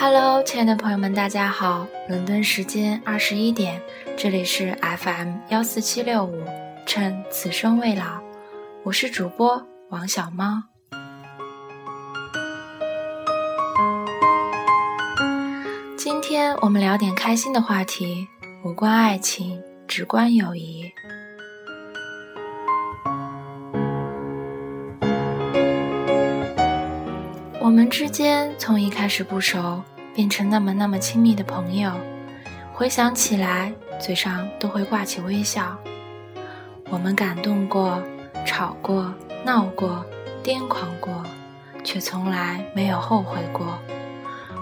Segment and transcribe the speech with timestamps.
[0.00, 1.84] Hello，亲爱的朋友们，大家好！
[2.08, 3.82] 伦敦时间二十一点，
[4.16, 6.40] 这里是 FM 幺四七六五，
[6.86, 8.20] 趁此生未老，
[8.84, 10.62] 我是主播王小猫。
[15.96, 18.28] 今天我们聊点开心的话题，
[18.64, 20.87] 无关爱情，只关友谊。
[27.60, 29.82] 我们之间从一开始不熟，
[30.14, 31.90] 变成那么那么亲密的朋友，
[32.72, 35.76] 回想起来，嘴上都会挂起微笑。
[36.88, 38.00] 我们感动过，
[38.46, 39.12] 吵过，
[39.44, 40.04] 闹过，
[40.42, 41.24] 癫狂过，
[41.82, 43.76] 却从来没有后悔过。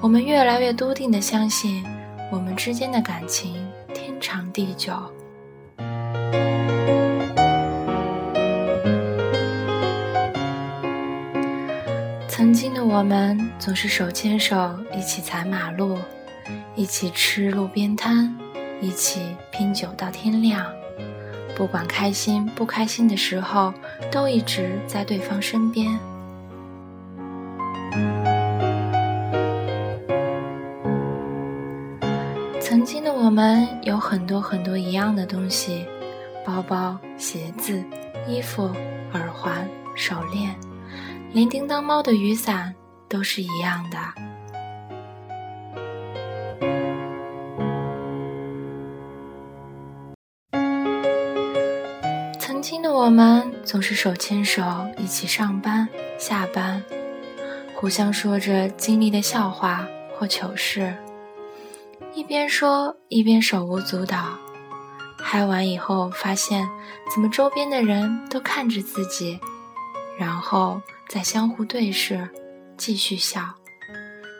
[0.00, 1.84] 我们越来越笃定地相信，
[2.32, 3.54] 我们之间的感情
[3.92, 4.94] 天长地久。
[12.38, 15.98] 曾经的我们总是手牵手一起踩马路，
[16.76, 18.32] 一起吃路边摊，
[18.80, 20.64] 一起拼酒到天亮。
[21.56, 23.74] 不管开心不开心的时候，
[24.08, 25.98] 都一直在对方身边。
[32.60, 35.84] 曾经的我们有很多很多一样的东西：
[36.46, 37.82] 包包、鞋子、
[38.28, 38.70] 衣服、
[39.12, 40.54] 耳环、手链。
[41.30, 42.74] 连叮当猫的雨伞
[43.08, 43.98] 都是一样的。
[52.40, 54.62] 曾经的我们总是手牵手
[54.96, 55.86] 一起上班、
[56.18, 56.82] 下班，
[57.74, 59.86] 互相说着经历的笑话
[60.18, 60.96] 或糗事，
[62.14, 64.30] 一边说一边手舞足蹈。
[65.18, 66.66] 嗨完以后，发现
[67.12, 69.38] 怎么周边的人都看着自己，
[70.18, 70.80] 然后。
[71.08, 72.28] 再相互对视，
[72.76, 73.40] 继续笑，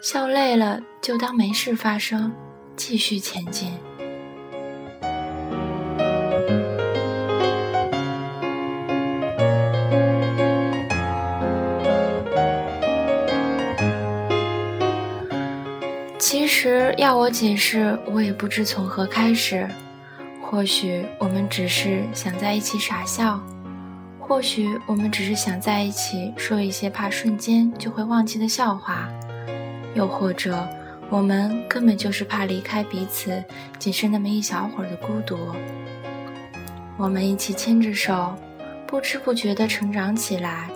[0.02, 2.30] 笑累了就当没事发生，
[2.76, 3.72] 继续前进。
[16.18, 19.66] 其实要我解释，我也不知从何开始。
[20.42, 23.40] 或许我们只是想在一起傻笑。
[24.28, 29.08] 或许我们只是想在一起说一些怕瞬间就会忘记的笑话，
[29.94, 30.68] 又或者
[31.08, 33.42] 我们根本就是怕离开彼此，
[33.78, 35.38] 仅是那么一小会儿的孤独。
[36.98, 38.34] 我们一起牵着手，
[38.86, 40.68] 不知不觉地成长起来，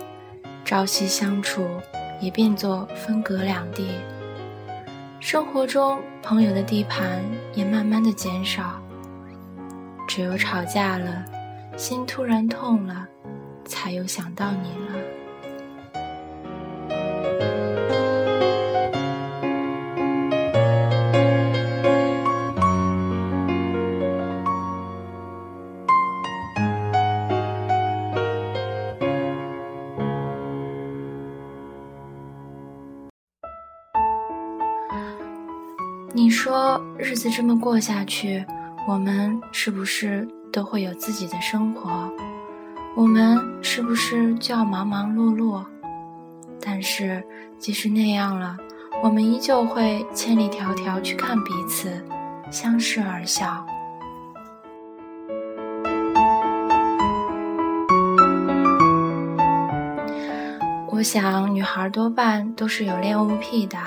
[0.65, 1.67] 朝夕相处
[2.19, 3.91] 也变作分隔两地。
[5.19, 7.21] 生活中朋友的地盘
[7.53, 8.81] 也慢慢的减少，
[10.07, 11.23] 只有吵架了，
[11.77, 13.07] 心突然痛了。
[13.65, 14.93] 才有想到你了。
[36.15, 38.45] 你说日子这么过下去，
[38.87, 42.09] 我们是不是都会有自己的生活？
[42.95, 45.63] 我们是不是就要忙忙碌碌？
[46.61, 47.23] 但是
[47.57, 48.55] 即使那样了，
[49.03, 52.05] 我们依旧会千里迢迢去看彼此，
[52.51, 53.65] 相视而笑。
[60.89, 63.77] 我想，女孩多半都是有恋物癖的。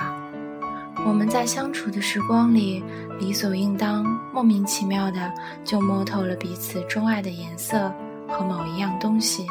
[1.05, 2.83] 我们在相处的时光里，
[3.19, 4.03] 理所应当、
[4.33, 5.31] 莫名其妙的
[5.63, 7.89] 就摸透了彼此钟爱的颜色。
[8.27, 9.45] 和某一样东西，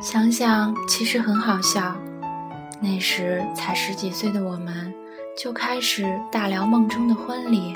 [0.00, 1.94] 想想其实很好笑。
[2.80, 4.94] 那时才十几岁的我们，
[5.36, 7.72] 就开始大聊梦中的婚礼，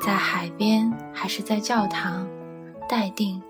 [0.00, 2.26] 在海边还是在教堂，
[2.88, 3.42] 待定；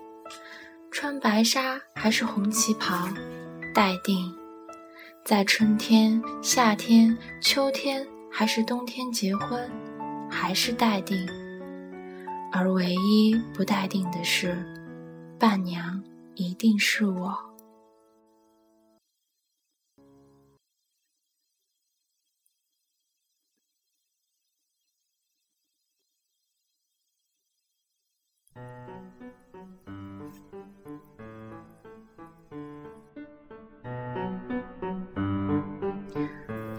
[0.89, 3.07] 穿白纱还是红旗袍，
[3.75, 4.33] 待定；
[5.23, 8.05] 在春天、夏天、秋天
[8.37, 9.71] 还是冬天结婚。
[10.29, 11.25] 还是待定，
[12.51, 14.53] 而唯一不待定的是，
[15.39, 16.03] 伴娘
[16.35, 17.37] 一定是我。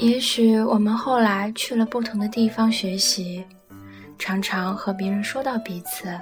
[0.07, 3.45] 也许我们后来去了不同的地方学习，
[4.17, 6.17] 常常和别人说到彼此，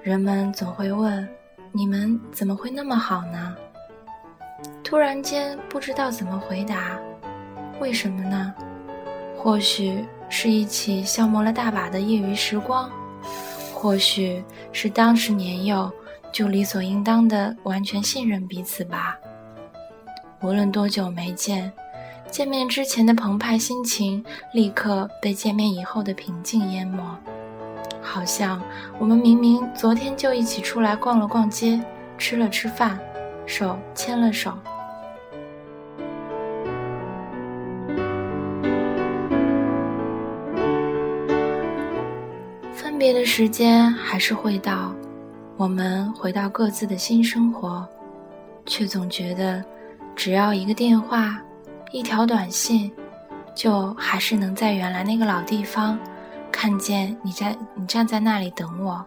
[0.00, 1.28] 人们总会问
[1.74, 3.56] ：“你们怎么会那么好呢？”
[4.84, 6.96] 突然间不知道怎么回答，
[7.80, 8.54] 为什么呢？
[9.36, 12.88] 或许是一起消磨了大把的业余时光，
[13.74, 15.92] 或许是当时年幼
[16.30, 19.18] 就理所应当的完全信任彼此吧。
[20.42, 21.72] 无论多久没见，
[22.34, 27.00] 见面之前的澎湃心情立刻被见面以后的平静淹没，
[28.02, 28.60] 好像
[28.98, 31.80] 我们明明昨天就一起出来逛了逛街，
[32.18, 32.98] 吃了吃饭，
[33.46, 34.52] 手牵了手。
[42.72, 44.92] 分别的时间还是会到，
[45.56, 47.86] 我们回到各自的新生活，
[48.66, 49.64] 却总觉得。
[50.16, 51.42] 只要一个电话，
[51.94, 52.90] 一条短信，
[53.54, 55.96] 就还是能在原来那个老地方，
[56.50, 59.06] 看见你在你站在那里等我。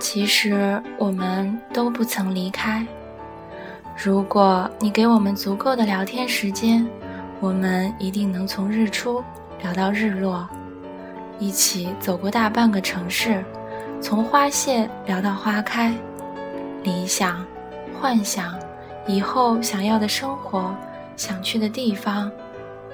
[0.00, 2.84] 其实我们都不曾离开。
[3.96, 6.84] 如果你给我们足够的聊天时间，
[7.38, 9.22] 我们一定能从日出
[9.62, 10.48] 聊到日落，
[11.38, 13.44] 一起走过大半个城市。
[14.00, 15.94] 从花谢聊到花开，
[16.82, 17.44] 理想、
[18.00, 18.58] 幻想，
[19.06, 20.74] 以后想要的生活，
[21.16, 22.30] 想去的地方，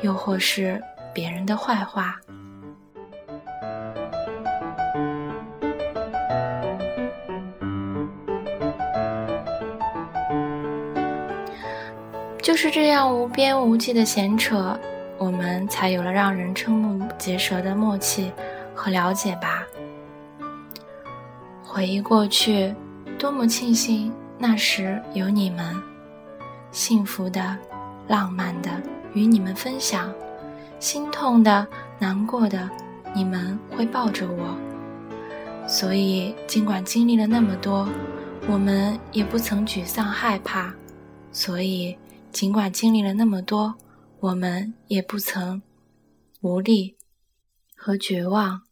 [0.02, 0.82] 又或是
[1.14, 2.16] 别人的坏话，
[12.42, 14.78] 就是这样无边无际的闲扯，
[15.18, 18.32] 我们才有了让人瞠目结舌的默契
[18.74, 19.64] 和了解吧。
[21.64, 22.74] 回忆过去，
[23.18, 25.74] 多么庆幸那时有你们，
[26.70, 27.56] 幸福的、
[28.06, 28.82] 浪漫的
[29.14, 30.12] 与你们分享，
[30.78, 31.66] 心痛的、
[31.98, 32.68] 难过的，
[33.14, 34.58] 你们会抱着我。
[35.66, 37.88] 所以，尽管经历了那么多，
[38.46, 40.70] 我们也不曾沮丧害怕；
[41.32, 41.96] 所以，
[42.30, 43.74] 尽管经历了那么多，
[44.20, 45.62] 我们也不曾
[46.42, 46.96] 无力
[47.74, 48.65] 和绝望。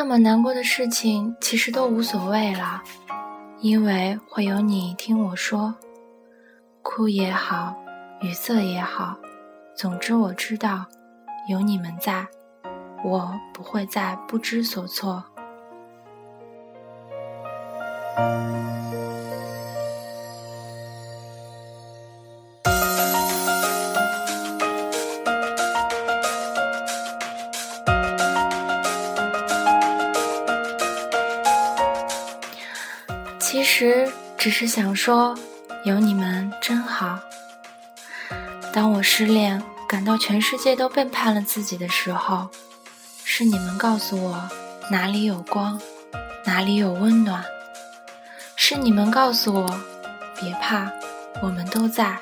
[0.00, 2.82] 那么难过的事情，其实都无所谓了，
[3.60, 5.74] 因为会有你听我说，
[6.80, 7.76] 哭也好，
[8.22, 9.18] 语塞也好，
[9.76, 10.86] 总之我知道，
[11.50, 12.26] 有你们在，
[13.04, 15.22] 我不会再不知所措。
[34.40, 35.38] 只是想说，
[35.84, 37.18] 有你们真好。
[38.72, 42.48] 当我失恋，感到全世界都背叛了自己的时候，
[43.22, 44.48] 是你们告诉我
[44.90, 45.78] 哪里有光，
[46.46, 47.44] 哪里有温暖。
[48.56, 49.80] 是你们告诉我，
[50.40, 50.90] 别怕，
[51.42, 52.18] 我们都在。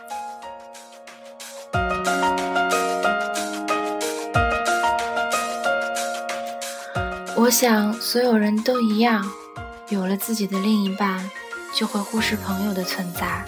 [7.36, 9.24] 我想，所有人都一样。
[9.88, 11.30] 有了自己的另一半，
[11.78, 13.44] 就会忽视朋友的存在。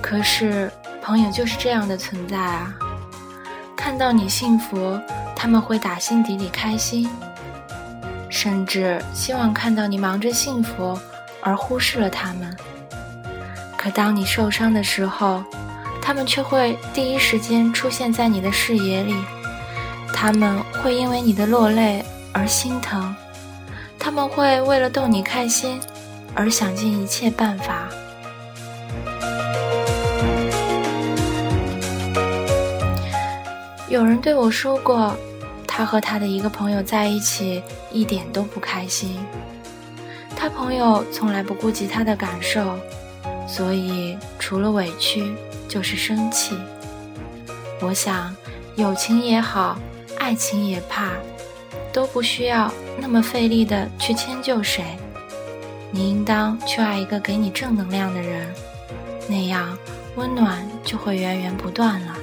[0.00, 0.72] 可是
[1.02, 2.74] 朋友就是这样的存在啊！
[3.76, 4.98] 看到你幸福，
[5.36, 7.10] 他们会打心底里开心，
[8.30, 10.98] 甚至希望看到你忙着幸福，
[11.42, 12.56] 而忽视了他们。
[13.76, 15.44] 可当你受伤的时候，
[16.00, 19.14] 他们却会第一时间出现在你的视野里，
[20.14, 22.02] 他们会因为你的落泪
[22.32, 23.14] 而心疼。
[23.98, 25.78] 他们会为了逗你开心，
[26.34, 27.88] 而想尽一切办法。
[33.88, 35.16] 有人对我说过，
[35.66, 39.18] 他和他的一个朋友在一起一点都不开心。
[40.36, 42.78] 他朋友从来不顾及他的感受，
[43.46, 45.34] 所以除了委屈
[45.68, 46.56] 就是生气。
[47.80, 48.34] 我想，
[48.76, 49.78] 友情也好，
[50.18, 51.12] 爱情也罢。
[51.92, 54.96] 都不需要那么费力的去迁就谁，
[55.92, 58.46] 你应当去爱一个给你正能量的人，
[59.28, 59.76] 那样
[60.14, 62.16] 温暖就会源源不断了。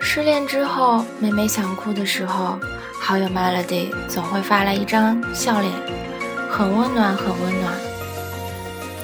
[0.00, 2.58] 失恋之后，每每想哭的时候。
[2.98, 5.72] 好友 Melody 总会发来一张笑脸，
[6.50, 7.95] 很温暖，很温暖。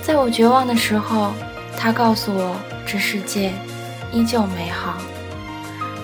[0.02, 1.32] 在我绝望的时候，
[1.78, 3.52] 他告诉我，这世界
[4.12, 4.94] 依旧美好。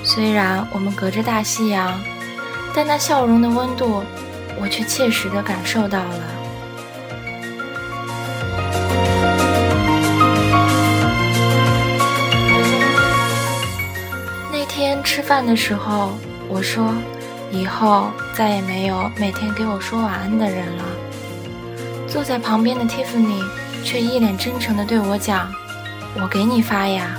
[0.05, 2.01] 虽然我们隔着大西洋，
[2.73, 4.05] 但那笑容的温度，
[4.61, 6.21] 我却切实的感受到了。
[14.53, 16.13] 那天吃饭的时候，
[16.49, 16.95] 我说，
[17.51, 20.85] 以后再也没有每天给我说晚安的人了。
[22.07, 23.43] 坐在旁边的 Tiffany
[23.85, 25.53] 却一脸真诚的对我讲
[26.21, 27.17] ：“我给你发呀。”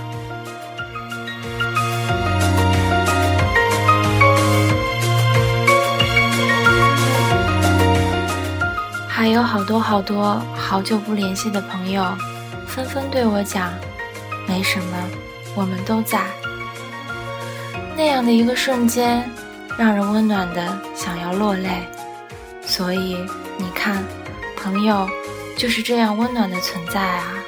[9.07, 12.05] 还有好多好多好久不联系的朋友，
[12.65, 13.73] 纷纷对我讲
[14.47, 14.97] ：“没什么，
[15.55, 16.21] 我们都在。”
[17.97, 19.29] 那样的一个瞬间，
[19.77, 21.69] 让人温暖的想要落泪。
[22.61, 23.17] 所以
[23.57, 24.01] 你看，
[24.55, 25.05] 朋友
[25.59, 27.38] 就是这样温暖的存在啊。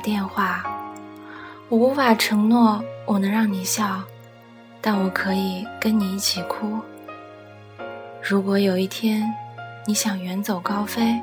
[0.00, 0.64] 电话。
[1.68, 4.02] 我无法承诺我能让你笑，
[4.80, 6.80] 但我可以跟你一起哭。
[8.22, 9.22] 如果有一天
[9.86, 11.20] 你想远走高飞，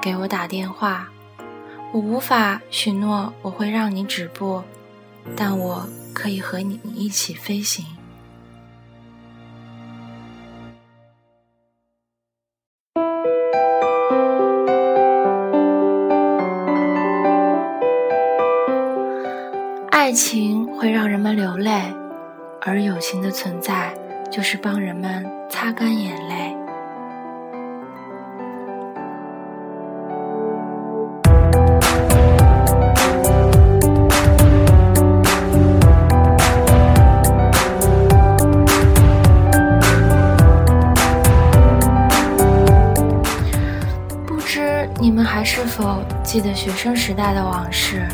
[0.00, 1.08] 给我打电话。
[1.92, 4.62] 我无法许诺我会让你止步，
[5.36, 7.84] 但我可以和你一起飞行。
[20.02, 21.80] 爱情会让人们流泪，
[22.60, 23.94] 而友情的存在
[24.32, 26.56] 就是帮人们擦干眼泪。
[44.26, 48.04] 不知你们还是否记得学生时代的往事？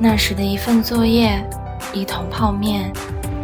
[0.00, 1.44] 那时的一份作业，
[1.92, 2.92] 一桶泡面，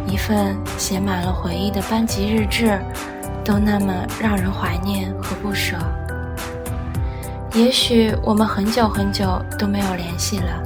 [0.07, 2.79] 一份写满了回忆的班级日志，
[3.43, 5.75] 都那么让人怀念和不舍。
[7.53, 10.63] 也许我们很久很久都没有联系了，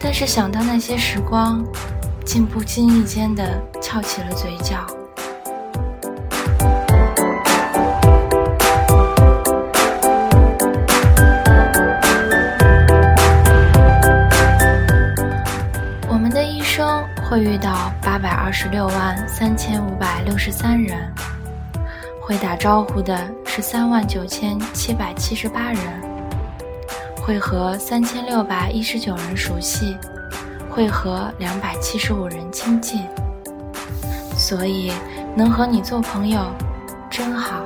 [0.00, 1.64] 但是想到那些时光，
[2.24, 4.84] 竟不经意间的翘起了嘴角。
[17.36, 20.96] 会遇到八百二十六万三千五百六十三人，
[22.18, 25.78] 会打招呼的是三万九千七百七十八人，
[27.20, 29.94] 会和三千六百一十九人熟悉，
[30.70, 33.06] 会和两百七十五人亲近，
[34.34, 34.90] 所以
[35.36, 36.40] 能和你做朋友，
[37.10, 37.65] 真好。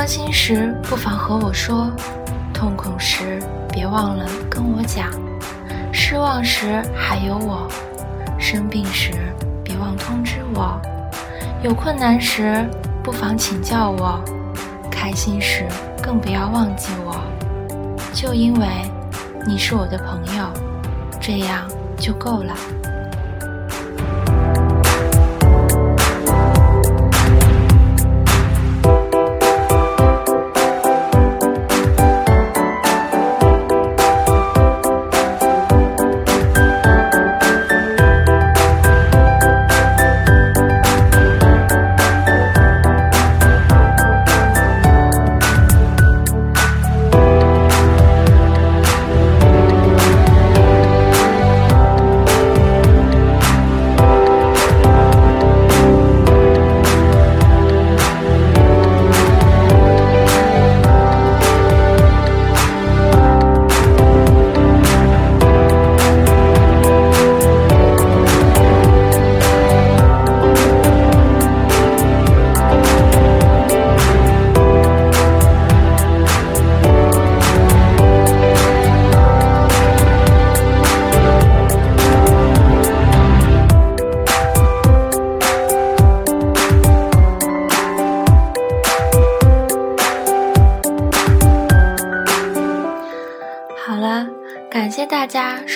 [0.00, 1.92] 伤心时不妨和我说，
[2.54, 3.38] 痛苦时
[3.70, 5.10] 别忘了跟我讲，
[5.92, 7.68] 失望时还有我，
[8.38, 9.12] 生病时
[9.62, 10.80] 别忘通知我，
[11.62, 12.66] 有困难时
[13.04, 14.18] 不妨请教我，
[14.90, 15.66] 开心时
[16.02, 17.20] 更不要忘记我。
[18.14, 18.66] 就因为
[19.46, 20.46] 你是我的朋友，
[21.20, 22.54] 这样就够了。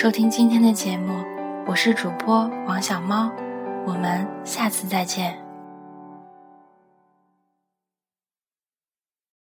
[0.05, 1.15] 收听今天的节目，
[1.65, 3.31] 我是主播王小猫，
[3.87, 5.44] 我们下次再见。